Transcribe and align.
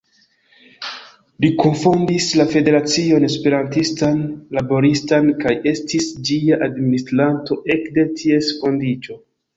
Li 1.43 1.49
kunfondis 1.63 2.29
la 2.39 2.45
Federacion 2.53 3.27
Esperantistan 3.27 4.23
Laboristan 4.59 5.29
kaj 5.45 5.53
estis 5.73 6.09
ĝia 6.31 6.59
administranto 6.71 7.59
ekde 7.77 8.11
ties 8.23 8.51
fondiĝo. 8.65 9.21